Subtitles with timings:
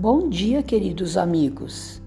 [0.00, 2.00] Bom dia, queridos amigos.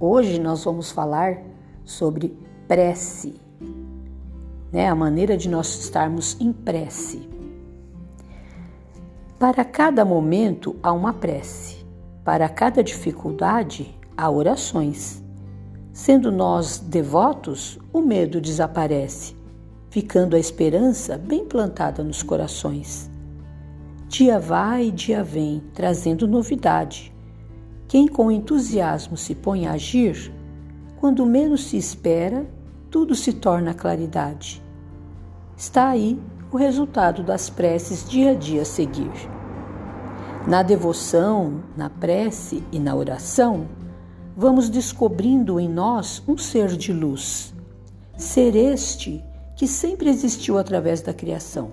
[0.00, 1.40] Hoje nós vamos falar
[1.84, 2.36] sobre
[2.66, 3.40] prece,
[4.72, 4.88] né?
[4.88, 7.28] A maneira de nós estarmos em prece.
[9.38, 11.86] Para cada momento há uma prece,
[12.24, 15.22] para cada dificuldade há orações.
[15.92, 19.36] Sendo nós devotos, o medo desaparece,
[19.90, 23.08] ficando a esperança bem plantada nos corações.
[24.18, 27.14] Dia vai, dia vem, trazendo novidade.
[27.86, 30.32] Quem com entusiasmo se põe a agir,
[30.98, 32.48] quando menos se espera,
[32.90, 34.64] tudo se torna claridade.
[35.54, 36.18] Está aí
[36.50, 39.12] o resultado das preces dia a dia a seguir.
[40.48, 43.68] Na devoção, na prece e na oração,
[44.34, 47.54] vamos descobrindo em nós um ser de luz.
[48.16, 49.22] Ser este
[49.54, 51.70] que sempre existiu através da criação.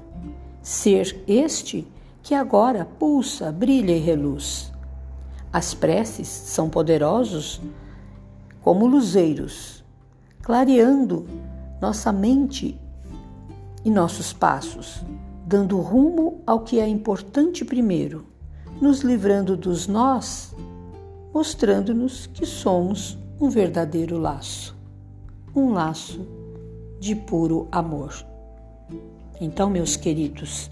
[0.61, 1.87] Ser este
[2.23, 4.71] que agora pulsa, brilha e reluz.
[5.51, 7.61] As preces são poderosos
[8.61, 9.83] como luzeiros,
[10.41, 11.27] clareando
[11.81, 12.79] nossa mente
[13.83, 15.03] e nossos passos,
[15.45, 18.25] dando rumo ao que é importante primeiro,
[18.81, 20.55] nos livrando dos nós,
[21.33, 24.77] mostrando-nos que somos um verdadeiro laço,
[25.53, 26.25] um laço
[27.01, 28.13] de puro amor.
[29.41, 30.71] Então, meus queridos,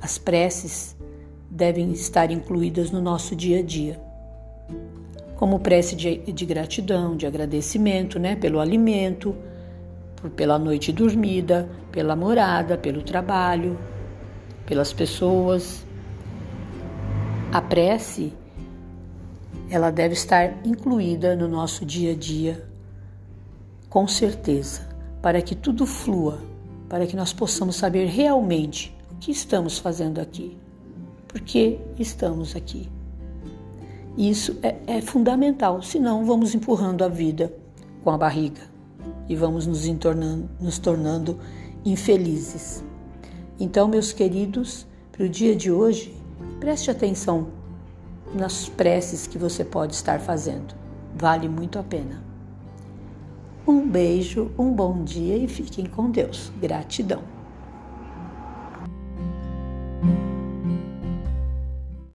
[0.00, 0.96] as preces
[1.50, 4.00] devem estar incluídas no nosso dia a dia,
[5.36, 9.34] como prece de, de gratidão, de agradecimento, né, pelo alimento,
[10.16, 13.78] por, pela noite dormida, pela morada, pelo trabalho,
[14.66, 15.84] pelas pessoas.
[17.52, 18.32] A prece
[19.70, 22.66] ela deve estar incluída no nosso dia a dia,
[23.88, 24.88] com certeza,
[25.22, 26.40] para que tudo flua,
[26.88, 30.56] para que nós possamos saber realmente que estamos fazendo aqui?
[31.26, 32.88] Por que estamos aqui?
[34.16, 37.52] Isso é, é fundamental, senão vamos empurrando a vida
[38.02, 38.62] com a barriga
[39.28, 41.38] e vamos nos tornando, nos tornando
[41.84, 42.82] infelizes.
[43.60, 46.14] Então, meus queridos, para o dia de hoje,
[46.58, 47.48] preste atenção
[48.34, 50.74] nas preces que você pode estar fazendo.
[51.14, 52.22] Vale muito a pena.
[53.66, 56.50] Um beijo, um bom dia e fiquem com Deus.
[56.60, 57.37] Gratidão.